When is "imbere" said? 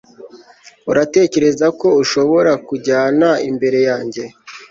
3.49-3.79